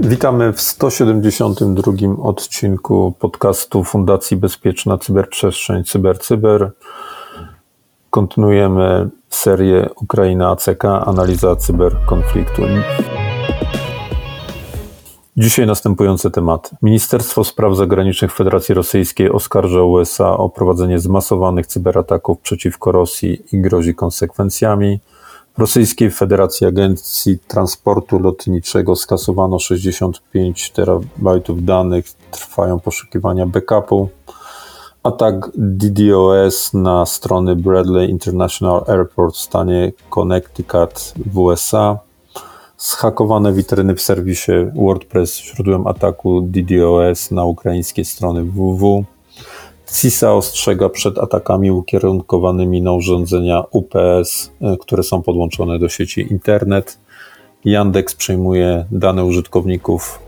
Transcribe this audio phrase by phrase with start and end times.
[0.00, 1.92] Witamy w 172
[2.22, 6.70] odcinku podcastu Fundacji Bezpieczna Cyberprzestrzeń CyberCyber.
[8.10, 12.62] Kontynuujemy serię Ukraina ACK, analiza cyberkonfliktu.
[15.36, 16.76] Dzisiaj następujące tematy.
[16.82, 23.94] Ministerstwo Spraw Zagranicznych Federacji Rosyjskiej oskarża USA o prowadzenie zmasowanych cyberataków przeciwko Rosji i grozi
[23.94, 25.00] konsekwencjami.
[25.56, 34.08] W Rosyjskiej Federacji Agencji Transportu Lotniczego skasowano 65 terabajtów danych, trwają poszukiwania backupu.
[35.02, 41.98] Atak DDoS na strony Bradley International Airport w stanie Connecticut w USA.
[42.82, 49.04] Zhakowane witryny w serwisie WordPress źródłem ataku DDoS na ukraińskie strony www.
[49.92, 56.98] CISA ostrzega przed atakami ukierunkowanymi na urządzenia UPS, e, które są podłączone do sieci internet.
[57.64, 60.18] Yandex przejmuje dane użytkowników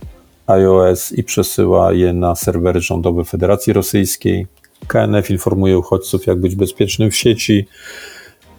[0.46, 4.46] iOS i przesyła je na serwery rządowe Federacji Rosyjskiej.
[4.86, 7.66] KNF informuje uchodźców, jak być bezpiecznym w sieci.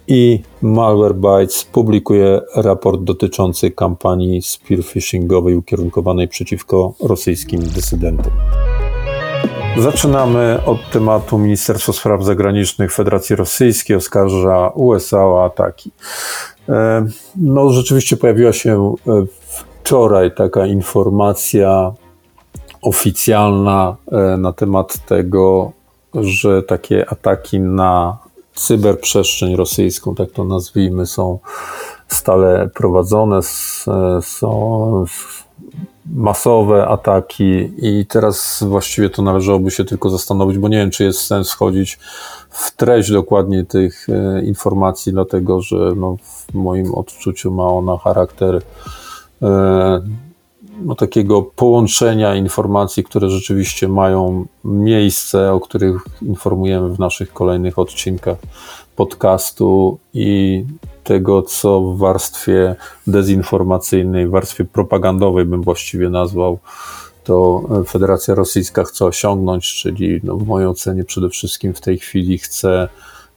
[0.08, 8.33] I Malwarebytes publikuje raport dotyczący kampanii spearphishingowej ukierunkowanej przeciwko rosyjskim dysydentom.
[9.78, 15.92] Zaczynamy od tematu Ministerstwo Spraw Zagranicznych Federacji Rosyjskiej oskarża USA o ataki.
[16.70, 19.26] E, no, rzeczywiście pojawiła się e,
[19.83, 21.94] wczoraj taka informacja
[22.81, 25.72] oficjalna e, na temat tego,
[26.16, 28.17] że takie ataki na
[28.56, 31.39] cyberprzestrzeń rosyjską, tak to nazwijmy, są
[32.08, 33.39] stale prowadzone,
[34.22, 35.06] są
[36.14, 41.20] masowe ataki i teraz właściwie to należałoby się tylko zastanowić, bo nie wiem, czy jest
[41.20, 42.00] sens wchodzić
[42.50, 48.61] w treść dokładnie tych e, informacji, dlatego że no, w moim odczuciu ma ona charakter
[49.42, 50.02] e,
[50.83, 58.37] no, takiego połączenia informacji, które rzeczywiście mają miejsce, o których informujemy w naszych kolejnych odcinkach
[58.95, 60.63] podcastu i
[61.03, 62.75] tego, co w warstwie
[63.08, 66.59] dezinformacyjnej, warstwie propagandowej bym właściwie nazwał,
[67.23, 72.37] to Federacja Rosyjska chce osiągnąć, czyli no w mojej ocenie przede wszystkim w tej chwili
[72.37, 72.89] chce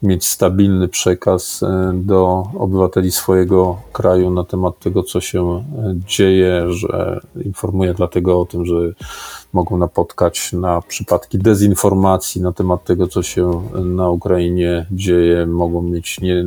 [0.03, 5.63] mieć stabilny przekaz e, do obywateli swojego kraju na temat tego, co się e,
[6.07, 8.75] dzieje, że informuje dlatego o tym, że
[9.53, 16.21] mogą napotkać na przypadki dezinformacji na temat tego, co się na Ukrainie dzieje, mogą mieć
[16.21, 16.45] nie,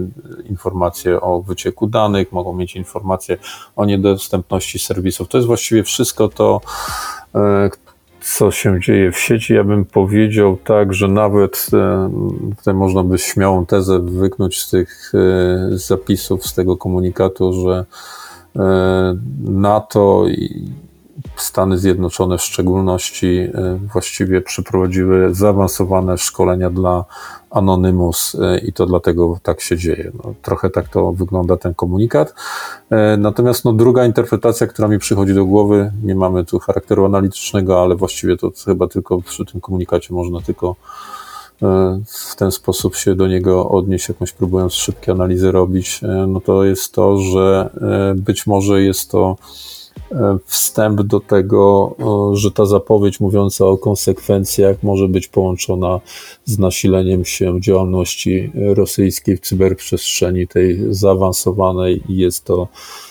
[0.50, 3.38] informacje o wycieku danych, mogą mieć informacje
[3.76, 5.28] o niedostępności serwisów.
[5.28, 6.62] To jest właściwie wszystko to,
[7.36, 7.70] e,
[8.22, 9.54] co się dzieje w sieci.
[9.54, 12.12] Ja bym powiedział tak, że nawet e,
[12.58, 17.86] tutaj można by śmiałą tezę wyknąć z tych e, zapisów, z tego komunikatu, że
[19.46, 20.66] NATO i
[21.36, 27.06] Stany Zjednoczone w szczególności e, właściwie przeprowadziły zaawansowane szkolenia dla
[27.50, 30.12] Anonymous e, i to dlatego tak się dzieje.
[30.24, 32.34] No, trochę tak to wygląda ten komunikat.
[32.90, 37.81] E, natomiast no, druga interpretacja, która mi przychodzi do głowy, nie mamy tu charakteru analitycznego,
[37.81, 40.75] ale właściwie to chyba tylko przy tym komunikacie można tylko
[42.06, 46.94] w ten sposób się do niego odnieść, jakąś próbując szybkie analizy robić, no to jest
[46.94, 47.70] to, że
[48.16, 49.36] być może jest to
[50.46, 51.96] wstęp do tego,
[52.34, 56.00] że ta zapowiedź mówiąca o konsekwencjach może być połączona
[56.46, 63.11] z nasileniem się działalności rosyjskiej w cyberprzestrzeni, tej zaawansowanej i jest to E,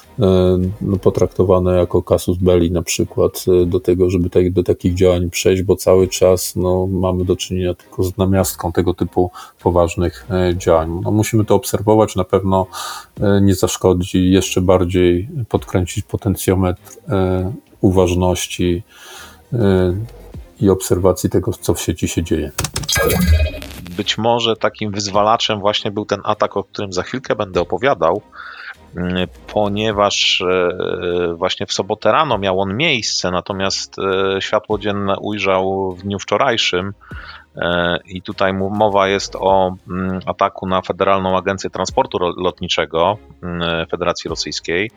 [1.03, 5.62] potraktowane jako casus belli na przykład e, do tego, żeby tak, do takich działań przejść,
[5.62, 9.30] bo cały czas no, mamy do czynienia tylko z namiastką tego typu
[9.62, 11.00] poważnych e, działań.
[11.04, 12.66] No, musimy to obserwować, na pewno
[13.42, 16.98] nie zaszkodzi jeszcze bardziej podkręcić potencjometr
[17.80, 18.82] uważności
[20.60, 22.50] i obserwacji tego, co w sieci się dzieje.
[23.97, 28.22] Być może takim wyzwalaczem właśnie był ten atak, o którym za chwilkę będę opowiadał,
[29.47, 36.03] ponieważ e, właśnie w sobotę rano miał on miejsce, natomiast e, światło dzienne ujrzał w
[36.03, 36.92] dniu wczorajszym.
[37.57, 44.28] E, I tutaj mowa jest o mm, ataku na Federalną Agencję Transportu Lotniczego mm, Federacji
[44.31, 44.91] Rosyjskiej,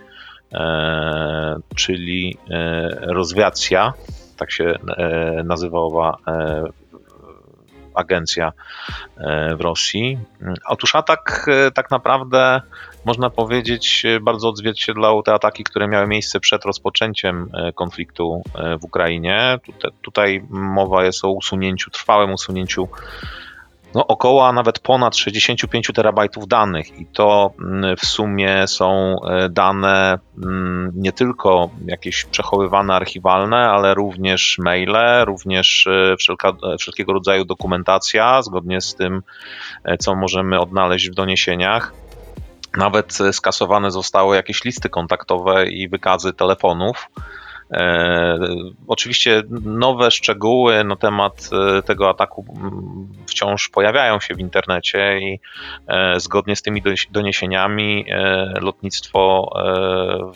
[1.76, 2.38] czyli
[3.02, 3.94] rozwiacja,
[4.38, 4.76] tak się
[5.44, 6.18] nazywała
[7.96, 8.52] agencja
[9.58, 10.20] w Rosji.
[10.68, 12.62] Otóż atak tak naprawdę
[13.06, 18.44] można powiedzieć, bardzo odzwierciedlał te ataki, które miały miejsce przed rozpoczęciem konfliktu
[18.80, 19.60] w Ukrainie.
[20.02, 22.90] Tutaj mowa jest o usunięciu, trwałym usunięciu
[23.96, 29.50] no, około, a nawet ponad 65 terabajtów danych i to mm, w sumie są e,
[29.50, 37.14] dane mm, nie tylko jakieś przechowywane archiwalne, ale również maile, również e, wszelka, e, wszelkiego
[37.14, 39.24] rodzaju dokumentacja zgodnie z tym,
[40.00, 41.94] co możemy odnaleźć w doniesieniach.
[42.78, 47.10] Nawet skasowane zostały jakieś listy kontaktowe i wykazy telefonów.
[47.72, 48.40] E,
[48.88, 52.46] oczywiście nowe szczegóły na temat e, tego ataku
[53.28, 55.40] wciąż pojawiają się w internecie i
[55.88, 58.06] e, zgodnie z tymi doniesieniami
[58.62, 59.52] lotnictwo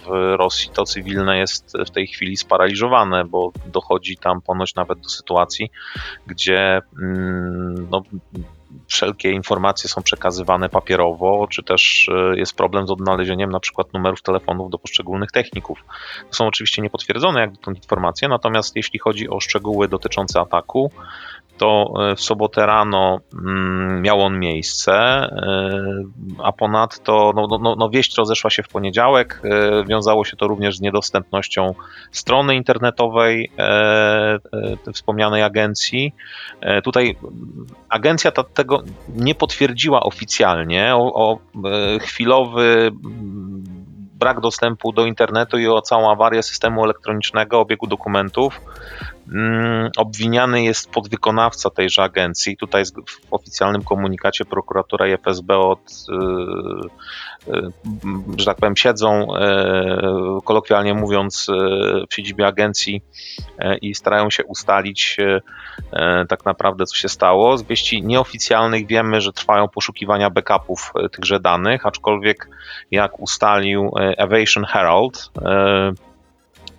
[0.06, 5.10] w Rosji to cywilne jest w tej chwili sparaliżowane, bo dochodzi tam ponoć nawet do
[5.10, 5.72] sytuacji,
[6.28, 8.02] gdzie mm, no,
[8.88, 14.22] wszelkie informacje są przekazywane papierowo, czy też e, jest problem z odnalezieniem na przykład numerów
[14.22, 15.84] telefonów do poszczególnych techników.
[16.30, 20.92] To są oczywiście niepotwierdzone jak dotąd informacje, natomiast jeśli chodzi o szczegóły dotyczące ataku,
[21.58, 25.30] to e, w sobotę rano mm, miał on miejsce, e,
[26.44, 29.42] a ponadto no, no, no, no wieść rozeszła się w poniedziałek.
[29.44, 31.74] E, wiązało się to również z niedostępnością
[32.12, 33.52] strony internetowej
[34.94, 36.14] wspomnianej agencji.
[36.84, 37.16] Tutaj
[37.90, 38.84] agencja ta, tego
[39.16, 41.40] nie potwierdziła oficjalnie o, o
[42.02, 42.92] chwilowy
[44.20, 48.62] brak dostępu do internetu i o całą awarię systemu elektronicznego, obiegu dokumentów.
[49.32, 52.58] Mm, obwiniany jest podwykonawca tejże agencji.
[52.58, 55.80] Tutaj w oficjalnym komunikacie prokuratura i FSB od,
[57.50, 57.72] y, y,
[58.38, 61.48] że tak powiem, siedzą, y, kolokwialnie mówiąc,
[62.10, 63.02] w siedzibie agencji
[63.82, 65.18] i starają się ustalić
[66.30, 67.58] tak naprawdę, co się stało.
[67.58, 72.50] Z wieści nieoficjalnych wiemy, że trwają poszukiwania backupów tychże danych, aczkolwiek
[72.92, 75.32] jak ustalił Aviation Herald,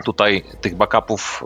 [0.04, 1.42] tutaj tych backupów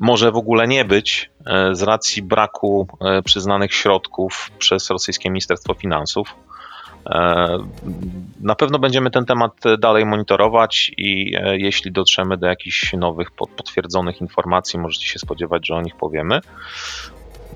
[0.00, 5.74] może w ogóle nie być e, z racji braku e, przyznanych środków przez rosyjskie Ministerstwo
[5.74, 6.34] Finansów.
[7.06, 7.58] E,
[8.40, 14.78] na pewno będziemy ten temat dalej monitorować i jeśli dotrzemy do jakichś nowych potwierdzonych informacji,
[14.78, 16.40] możecie się spodziewać, że o nich powiemy.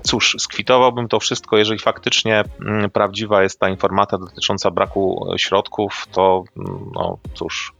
[0.03, 6.43] Cóż, skwitowałbym to wszystko, jeżeli faktycznie mm, prawdziwa jest ta informacja dotycząca braku środków, to
[6.57, 7.73] mm, no cóż,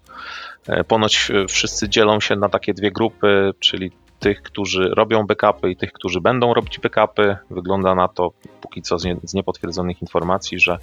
[0.87, 5.91] ponoć wszyscy dzielą się na takie dwie grupy, czyli tych, którzy robią backupy i tych,
[5.91, 7.37] którzy będą robić backupy.
[7.49, 8.31] Wygląda na to,
[8.61, 10.77] póki co z, nie, z niepotwierdzonych informacji, że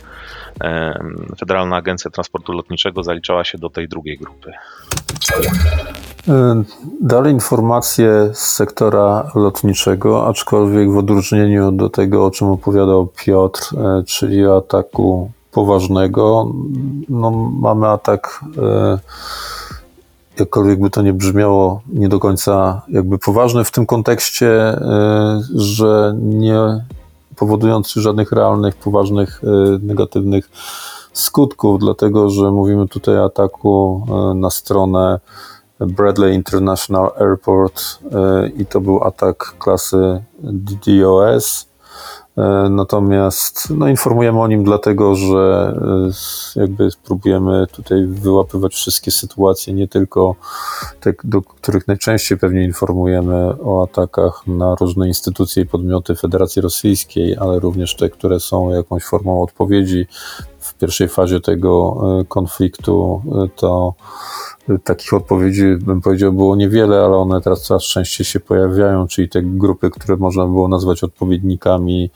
[0.61, 0.99] e,
[1.39, 4.53] Federalna Agencja Transportu Lotniczego zaliczała się do tej drugiej grupy.
[6.29, 6.63] E,
[7.01, 14.03] dalej informacje z sektora lotniczego, aczkolwiek w odróżnieniu do tego, o czym opowiadał Piotr, e,
[14.07, 16.53] czyli ataku poważnego,
[17.09, 17.31] no,
[17.61, 18.99] mamy atak e,
[20.43, 24.81] jakkolwiek by to nie brzmiało, nie do końca jakby poważne w tym kontekście, y,
[25.55, 26.85] że nie
[27.37, 29.47] powodujący żadnych realnych, poważnych, y,
[29.83, 30.51] negatywnych
[31.13, 35.21] skutków, dlatego że mówimy tutaj o ataku y, na stronę
[35.81, 37.99] Bradley International Airport
[38.57, 41.72] i to był atak klasy DDoS E,
[42.71, 45.75] natomiast no, informujemy o nim dlatego, że
[46.57, 50.35] e, jakby próbujemy tutaj wyłapywać wszystkie sytuacje, nie tylko
[51.01, 57.37] te, do których najczęściej pewnie informujemy o atakach na różne instytucje i podmioty Federacji Rosyjskiej,
[57.37, 60.07] ale również te, które są jakąś formą odpowiedzi
[60.63, 63.23] w pierwszej fazie tego e, konfliktu,
[63.57, 63.95] to
[64.85, 69.43] Takich odpowiedzi, bym powiedział, było niewiele, ale one teraz coraz częściej się pojawiają, czyli te
[69.43, 72.11] grupy, które można było nazwać odpowiednikami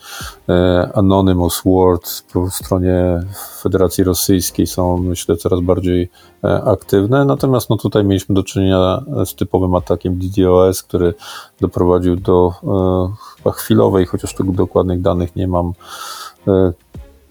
[0.49, 3.21] e, Anonymous World po stronie
[3.61, 6.11] Federacji Rosyjskiej są, myślę, coraz bardziej
[6.45, 7.25] e, aktywne.
[7.25, 11.15] Natomiast no, tutaj mieliśmy do czynienia z typowym atakiem DDoS, który
[11.61, 15.73] doprowadził do e, chyba chwilowej, chociaż tu dokładnych danych nie mam,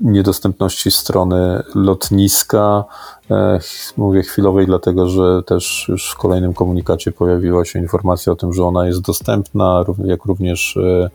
[0.01, 2.83] niedostępności strony lotniska.
[3.31, 3.59] E,
[3.97, 8.63] mówię chwilowej, dlatego że też już w kolejnym komunikacie pojawiła się informacja o tym, że
[8.63, 11.09] ona jest dostępna, jak również e,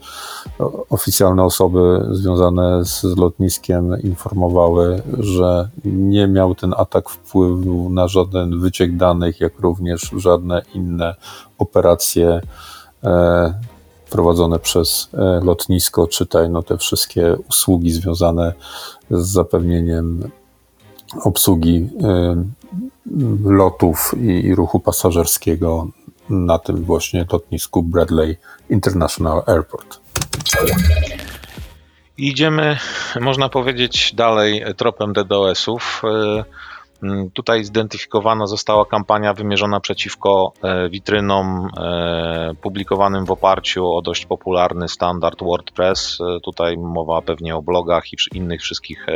[0.91, 8.97] oficjalne osoby związane z lotniskiem informowały, że nie miał ten atak wpływu na żaden wyciek
[8.97, 11.15] danych, jak również żadne inne
[11.59, 12.41] operacje
[13.05, 13.55] e,
[14.11, 18.53] prowadzone przez e, lotnisko, czytaj no te wszystkie usługi związane
[19.11, 20.31] z zapewnieniem
[21.25, 22.45] obsługi e,
[23.45, 25.89] lotów i ruchu pasażerskiego
[26.31, 28.37] na tym właśnie lotnisku Bradley
[28.71, 30.01] International Airport.
[32.19, 32.79] Idziemy,
[33.21, 36.03] można powiedzieć, dalej tropem DDoS-ów.
[37.03, 44.27] Mm, Tutaj zidentyfikowana została kampania wymierzona przeciwko e, witrynom e, publikowanym w oparciu o dość
[44.27, 46.19] popularny standard WordPress.
[46.21, 49.07] E, Tutaj mowa pewnie o blogach i innych wszystkich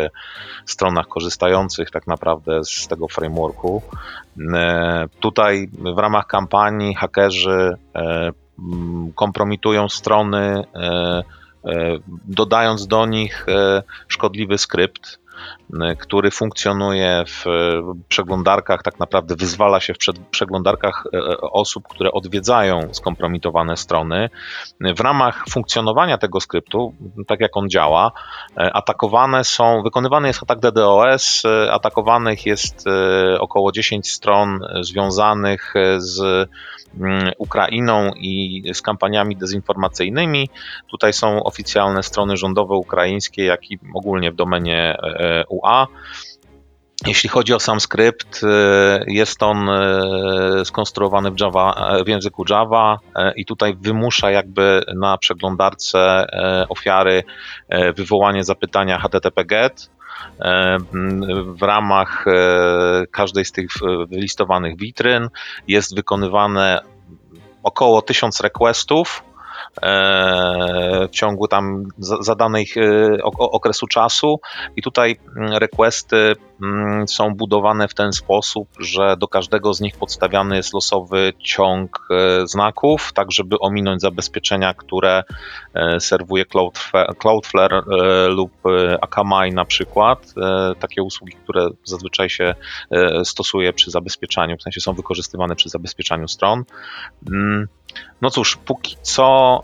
[0.67, 3.83] stronach korzystających tak naprawdę z tego frameworku.
[5.21, 7.77] Tutaj w ramach kampanii hakerzy
[9.15, 10.65] kompromitują strony,
[12.25, 13.47] dodając do nich
[14.09, 15.19] szkodliwy skrypt
[15.99, 17.51] który funkcjonuje w y,
[18.09, 19.99] przeglądarkach, tak naprawdę wyzwala się w
[20.31, 24.31] przeglądarkach e, osób, które odwiedzają skompromitowane strony.
[24.81, 26.95] W ramach funkcjonowania tego skryptu,
[27.27, 28.13] tak jak on działa,
[28.57, 32.85] atakowane są, wykonywany jest atak DDoS, atakowanych jest
[33.39, 36.49] około 10 stron związanych z
[37.39, 40.49] Ukrainą i z kampaniami dezinformacyjnymi.
[40.91, 44.97] Tutaj są oficjalne strony rządowe ukraińskie, jak i ogólnie w domenie
[45.49, 45.87] UA.
[47.07, 52.45] Jeśli chodzi o sam skrypt, e, jest on e, skonstruowany w, Java, e, w języku
[52.51, 57.23] Java e, i tutaj wymusza jakby na przeglądarce e, ofiary
[57.69, 59.91] e, wywołanie zapytania HTTP GET.
[60.41, 60.77] E,
[61.47, 65.29] W ramach e, każdej z tych e, wylistowanych witryn
[65.69, 66.81] jest wykonywane
[67.63, 69.34] około 1000 requestów e,
[69.83, 74.41] w ciągu tam za- zadanej e, ok- okresu czasu
[74.77, 79.97] i tutaj mm, requesty mm, są budowane w ten sposób, że do każdego z nich
[79.97, 85.23] podstawiany jest losowy ciąg e, znaków, tak żeby ominąć zabezpieczenia, które
[85.75, 86.45] e, serwuje
[87.19, 87.83] Cloudflare, e,
[88.29, 90.35] lub e, Akamai na przykład.
[90.43, 92.55] E, Takie usługi, które zazwyczaj się
[92.91, 96.65] e, stosuje przy zabezpieczaniu, w sensie są wykorzystywane przy zabezpieczaniu stron.
[97.33, 97.69] Mm,
[98.21, 99.61] no cóż, póki co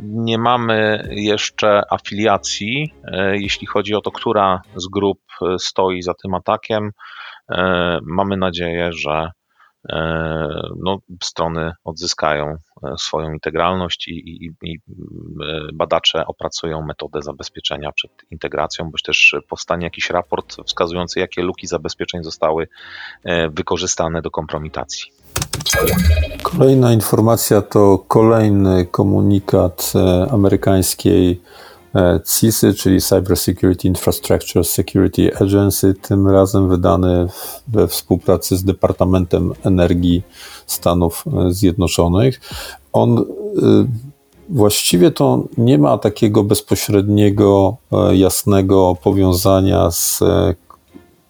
[0.00, 6.14] nie mamy jeszcze afiliacji, e, jeśli chodzi o to, która z grup e, stoi za
[6.14, 6.90] tym atakiem.
[7.50, 9.30] E, mamy nadzieję, że
[9.88, 9.98] e,
[10.84, 12.56] no, strony odzyskają e,
[12.98, 14.78] swoją integralność i, i, i e,
[15.74, 22.24] badacze opracują metodę zabezpieczenia przed integracją, bądź też powstanie jakiś raport wskazujący, jakie luki zabezpieczeń
[22.24, 22.68] zostały
[23.24, 25.12] e, wykorzystane do kompromitacji.
[26.44, 31.40] Kolejna informacja to kolejny komunikat e, amerykańskiej
[31.94, 37.26] e, CISY, czyli Cyber Security Infrastructure Security Agency, tym razem wydany
[37.68, 40.22] we współpracy z Departamentem Energii
[40.66, 42.40] Stanów e, Zjednoczonych.
[42.92, 43.24] On
[44.48, 47.76] właściwie to nie ma takiego bezpośredniego,
[48.12, 50.22] jasnego powiązania z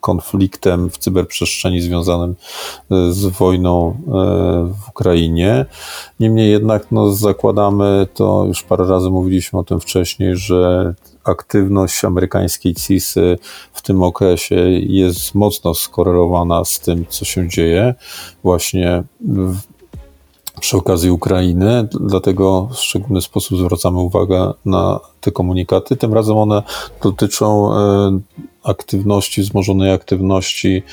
[0.05, 2.35] konfliktem w cyberprzestrzeni związanym
[2.91, 3.93] e, z wojną e,
[4.73, 5.65] w Ukrainie.
[6.19, 10.93] Niemniej jednak no, zakładamy, to już parę razy mówiliśmy o tym wcześniej, że
[11.23, 13.37] aktywność amerykańskiej CISY
[13.73, 17.95] w tym okresie jest mocno skorelowana z tym, co się dzieje
[18.43, 19.57] właśnie w,
[20.59, 25.95] przy okazji Ukrainy, dlatego w szczególny sposób zwracamy uwagę na te komunikaty.
[25.95, 26.63] Tym razem one
[27.03, 28.19] dotyczą e,
[28.65, 30.83] aktywności, wzmożonej aktywności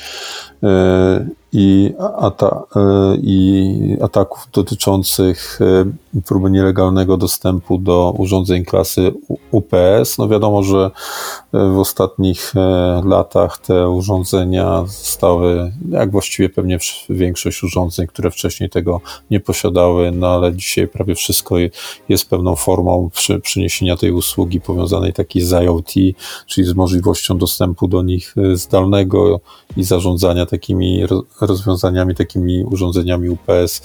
[1.55, 9.13] i, ata, e, i ataków dotyczących e, próby nielegalnego dostępu do urządzeń klasy
[9.51, 10.17] UPS.
[10.17, 10.91] No wiadomo, że
[11.53, 16.77] e, w ostatnich e, latach te urządzenia zostały, jak właściwie pewnie
[17.09, 19.01] większość urządzeń, które wcześniej tego
[19.31, 21.69] nie posiadały, no ale dzisiaj prawie wszystko je-
[22.09, 25.93] jest pewną formą przy, przyniesienia tej usługi powiązanej takiej z IoT,
[26.47, 29.39] czyli z możliwością dostępu do nich e, zdalnego
[29.77, 33.81] i zarządzania takimi ro- rozwiązaniami, takimi urządzeniami UPS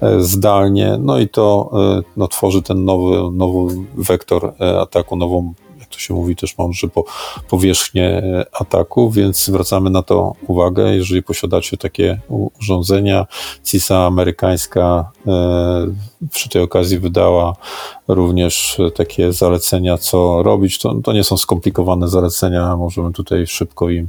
[0.00, 0.96] e, zdalnie.
[1.00, 5.54] No i to e, no, tworzy ten nowy, nowy wektor e, ataku, nową
[5.90, 7.04] to się mówi też mądrze, po
[7.48, 10.96] powierzchnię ataku, więc zwracamy na to uwagę.
[10.96, 12.20] Jeżeli posiadacie takie
[12.60, 13.26] urządzenia,
[13.64, 15.10] CISA amerykańska
[16.30, 17.56] przy tej okazji wydała
[18.08, 20.78] również takie zalecenia, co robić.
[20.78, 24.08] To, to nie są skomplikowane zalecenia, możemy tutaj szybko im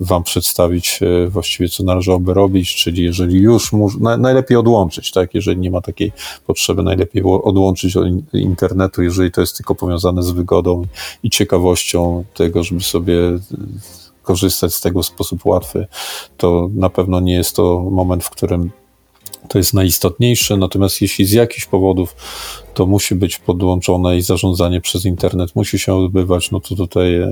[0.00, 3.70] Wam przedstawić e, właściwie, co należałoby robić, czyli jeżeli już
[4.18, 5.34] najlepiej odłączyć, tak?
[5.34, 6.12] Jeżeli nie ma takiej
[6.46, 10.82] potrzeby, najlepiej odłączyć od in- internetu, jeżeli to jest tylko powiązane z wygodą
[11.22, 13.14] i ciekawością tego, żeby sobie
[14.22, 15.86] korzystać z tego w sposób łatwy,
[16.36, 18.70] to na pewno nie jest to moment, w którym
[19.48, 22.16] to jest najistotniejsze, natomiast jeśli z jakichś powodów
[22.74, 27.28] to musi być podłączone i zarządzanie przez internet musi się odbywać, no to tutaj e,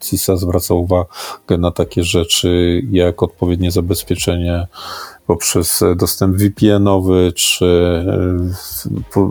[0.00, 4.66] CISA zwraca uwagę na takie rzeczy jak odpowiednie zabezpieczenie
[5.26, 7.66] poprzez dostęp VPN-owy, czy
[8.06, 9.30] e,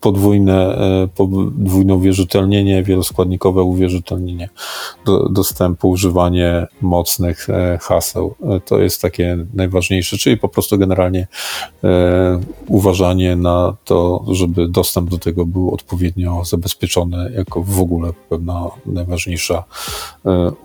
[0.00, 0.78] podwójne,
[1.14, 4.48] podwójne uwierzytelnienie, wieloskładnikowe uwierzytelnienie
[5.04, 7.46] do, dostępu, używanie mocnych
[7.80, 8.34] haseł.
[8.64, 11.26] To jest takie najważniejsze, czyli po prostu generalnie
[12.68, 19.64] uważanie na to, żeby dostęp do tego był odpowiednio zabezpieczony, jako w ogóle pewna najważniejsza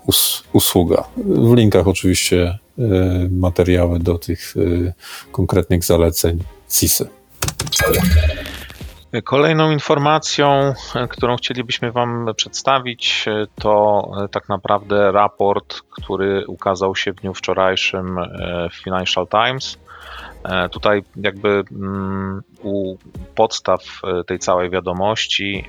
[0.06, 1.04] us usługa.
[1.26, 2.58] W linkach oczywiście
[3.30, 4.54] materiały do tych
[5.32, 6.38] konkretnych zaleceń
[6.70, 7.08] CISy.
[9.24, 10.74] Kolejną informacją,
[11.08, 13.24] którą chcielibyśmy Wam przedstawić,
[13.60, 18.16] to tak naprawdę raport, który ukazał się w dniu wczorajszym
[18.70, 19.78] w Financial Times.
[20.70, 22.96] Tutaj jakby mm, u
[23.34, 23.80] podstaw
[24.26, 25.68] tej całej wiadomości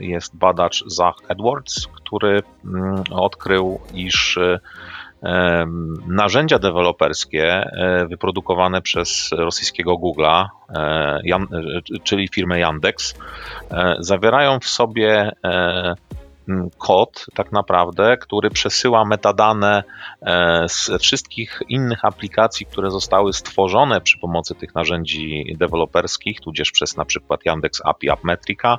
[0.00, 4.38] jest badacz Zach Edwards, który mm, odkrył, iż
[6.06, 11.20] narzędzia deweloperskie e, wyprodukowane przez rosyjskiego Google'a, e,
[12.04, 13.14] czyli firmę Yandex,
[13.70, 15.32] e, zawierają w sobie
[16.78, 19.82] kod, tak naprawdę, który przesyła metadane
[20.68, 27.04] z wszystkich innych aplikacji, które zostały stworzone przy pomocy tych narzędzi deweloperskich, tudzież przez na
[27.04, 28.78] przykład Yandex API Appmetrica,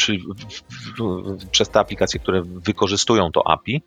[0.00, 0.24] czyli
[1.50, 3.82] przez te aplikacje, które wykorzystują to API.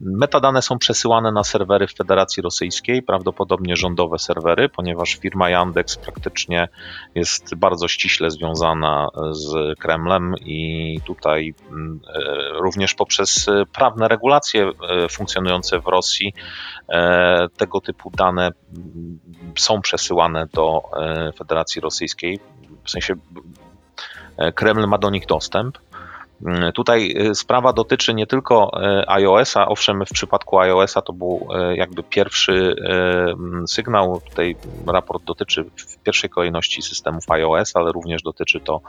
[0.00, 6.68] Metadane są przesyłane na serwery w Federacji Rosyjskiej, prawdopodobnie rządowe serwery, ponieważ firma Yandex praktycznie
[7.14, 15.80] jest bardzo ściśle związana z Kremlem i tutaj e, również poprzez prawne regulacje e, funkcjonujące
[15.80, 16.34] w Rosji
[16.88, 18.50] e, tego typu dane
[19.56, 20.82] są przesyłane do
[21.38, 22.40] Federacji Rosyjskiej
[22.84, 23.14] w sensie
[24.36, 25.78] e, Kreml ma do nich dostęp.
[26.46, 31.48] Mm, tutaj e, sprawa dotyczy nie tylko e, iOS-a, owszem, w przypadku iOS-a to był
[31.74, 32.76] jakby pierwszy
[33.66, 34.20] sygnał.
[34.28, 38.80] Tutaj raport dotyczy w pierwszej kolejności systemów iOS, ale również dotyczy to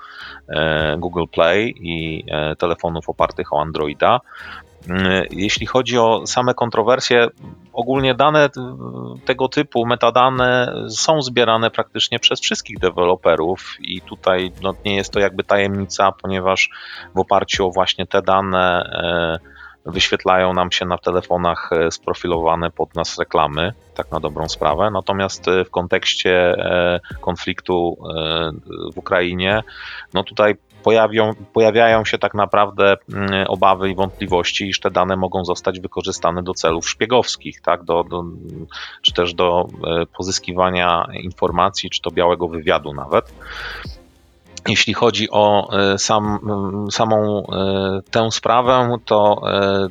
[0.98, 2.26] Google Play i
[2.58, 4.20] telefonów opartych o Androida.
[4.88, 7.28] Mm, jeśli chodzi o same kontrowersje,
[7.74, 8.50] ogólnie dane
[9.26, 15.20] tego typu, metadane są zbierane praktycznie przez wszystkich deweloperów i tutaj no, nie jest to
[15.20, 16.70] jakby tajemnica, ponieważ
[17.16, 18.84] w oparciu o właśnie te dane
[19.46, 24.90] e, wyświetlają nam się na telefonach sprofilowane pod nas reklamy, tak na dobrą sprawę.
[24.94, 26.56] Natomiast w kontekście
[27.22, 27.98] konfliktu
[28.94, 29.64] w Ukrainie,
[30.14, 35.46] no tutaj pojawią, pojawiają się tak naprawdę mm, obawy i wątpliwości, iż te dane mogą
[35.46, 37.84] zostać wykorzystane do celów szpiegowskich, tak?
[37.84, 38.24] do, do,
[39.02, 43.34] czy też do e, pozyskiwania informacji, czy to białego wywiadu nawet.
[44.70, 46.40] Jeśli chodzi o e, sam,
[46.92, 49.42] samą e, tę sprawę, to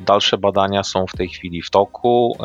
[0.00, 2.36] dalsze badania są w tej chwili w toku.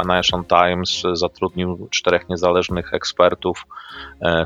[0.00, 3.66] Financial Times zatrudnił czterech niezależnych ekspertów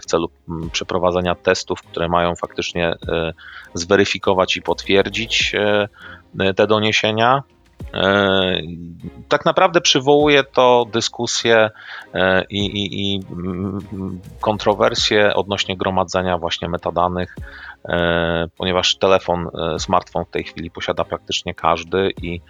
[0.03, 0.31] w celu
[0.73, 2.95] przeprowadzenia testów, które mają faktycznie
[3.75, 5.53] zweryfikować i potwierdzić
[6.57, 7.43] te doniesienia.
[7.95, 8.61] E,
[9.29, 11.71] tak naprawdę przywołuje to dyskusję
[12.15, 13.21] e, i, i, i
[14.41, 17.37] kontrowersje odnośnie gromadzenia właśnie metadanych,
[18.59, 22.41] ponieważ telefon, smartfon w tej chwili posiada praktycznie każdy i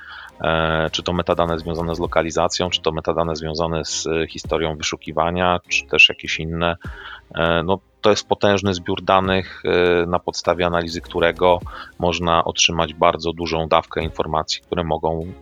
[0.92, 6.08] czy to metadane związane z lokalizacją, czy to metadane związane z historią wyszukiwania, czy też
[6.08, 6.76] jakieś inne,
[7.64, 9.62] no to jest potężny zbiór danych,
[10.06, 11.60] na podstawie analizy którego
[11.98, 15.32] można otrzymać bardzo dużą dawkę informacji, które mogą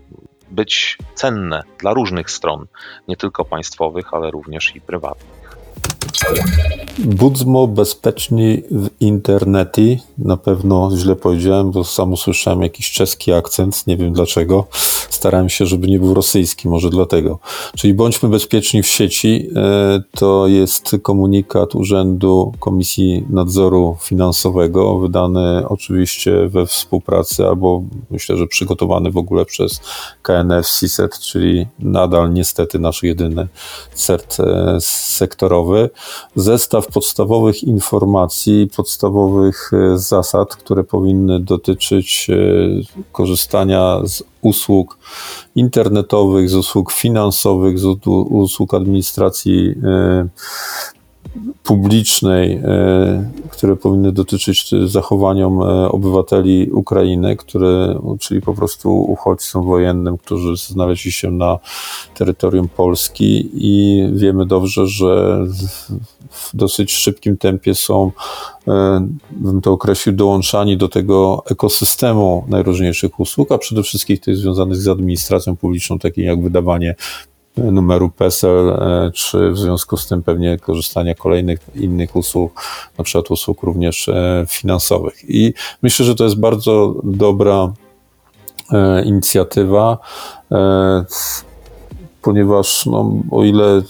[0.51, 2.66] być cenne dla różnych stron,
[3.09, 5.38] nie tylko państwowych, ale również i prywatnych.
[6.98, 9.96] Budzmo bezpieczni w internecie.
[10.18, 14.66] Na pewno źle powiedziałem, bo sam usłyszałem jakiś czeski akcent, nie wiem dlaczego.
[15.10, 17.38] Starałem się, żeby nie był rosyjski, może dlatego.
[17.76, 19.48] Czyli bądźmy bezpieczni w sieci.
[19.56, 28.46] E, to jest komunikat Urzędu Komisji Nadzoru Finansowego, wydany oczywiście we współpracy, albo myślę, że
[28.46, 29.80] przygotowany w ogóle przez
[30.22, 33.48] KNF CISET, czyli nadal niestety nasz jedyny
[33.94, 35.90] cert e, sektorowy
[36.37, 42.34] zestaw podstawowych informacji, podstawowych e, zasad, które powinny dotyczyć e,
[43.12, 44.98] korzystania z usług
[45.56, 47.84] internetowych, z usług finansowych, z
[48.30, 50.28] usług administracji e,
[51.62, 60.18] publicznej, e, które powinny dotyczyć zachowaniom e, obywateli Ukrainy, które, czyli po prostu uchodźcom wojennym,
[60.18, 61.59] którzy znaleźli się na
[62.14, 63.51] terytorium Polski.
[63.55, 65.44] I wiemy dobrze, że
[66.31, 68.12] w dosyć szybkim tempie są,
[68.68, 74.77] e, bym to określił, dołączani do tego ekosystemu najróżniejszych usług, a przede wszystkim tych związanych
[74.77, 76.94] z administracją publiczną, takich jak wydawanie
[77.58, 82.62] numeru PESEL, e, czy w związku z tym pewnie korzystania kolejnych innych usług,
[82.98, 85.30] na przykład usług również e, finansowych.
[85.30, 87.72] I myślę, że to jest bardzo dobra
[88.72, 89.98] e, inicjatywa,
[92.22, 93.82] ponieważ no, o ile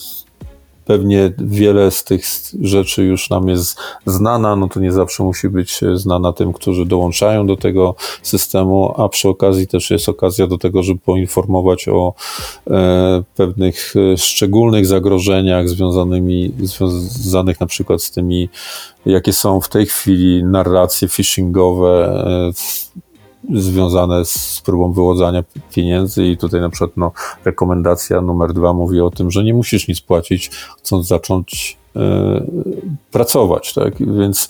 [0.89, 2.25] pewnie wiele z tych
[2.61, 7.47] rzeczy już nam jest znana, no to nie zawsze musi być znana tym, którzy dołączają
[7.47, 12.15] do tego systemu, a przy okazji też jest okazja do tego, żeby poinformować o
[12.71, 18.49] e, pewnych e, szczególnych zagrożeniach związanymi, związanych na przykład z tymi,
[19.07, 23.08] jakie są w tej chwili narracje phishingowe, e,
[23.55, 27.13] związane z próbą wyłudzania pieniędzy i tutaj na przykład no,
[27.45, 32.43] rekomendacja numer dwa mówi o tym, że nie musisz nic płacić, chcąc zacząć e,
[33.11, 33.95] pracować, tak?
[34.19, 34.49] Więc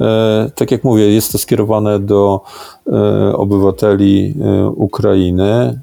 [0.00, 2.40] e, tak jak mówię, jest to skierowane do
[2.86, 4.34] e, obywateli
[4.74, 5.80] Ukrainy.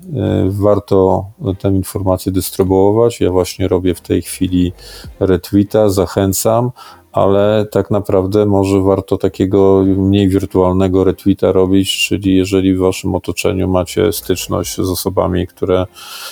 [0.49, 1.25] Warto
[1.59, 3.21] tę informację dystrybuować.
[3.21, 4.73] Ja właśnie robię w tej chwili
[5.19, 6.71] retweeta, zachęcam
[7.15, 13.67] ale tak naprawdę może warto takiego mniej wirtualnego retweeta robić, czyli jeżeli w waszym otoczeniu
[13.67, 15.85] macie styczność z osobami, które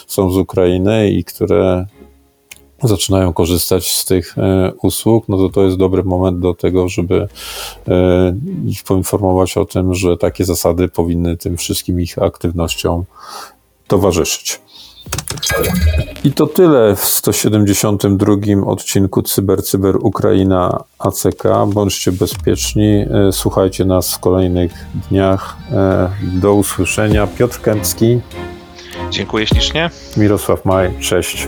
[0.07, 1.85] są z Ukrainy i które
[2.83, 7.27] zaczynają korzystać z tych e, usług, no to to jest dobry moment do tego, żeby
[7.87, 13.03] e, ich poinformować o tym, że takie zasady powinny tym wszystkim ich aktywnościom
[13.87, 14.61] towarzyszyć.
[16.23, 18.35] I to tyle w 172
[18.65, 21.43] odcinku Cyber Cyber Ukraina ACK.
[21.67, 25.57] Bądźcie bezpieczni, e, słuchajcie nas w kolejnych dniach.
[25.71, 27.27] E, Do usłyszenia.
[27.27, 28.21] Piotr Kępski,
[29.11, 29.89] Dziękuję ślicznie.
[30.17, 31.47] Mirosław Maj, cześć.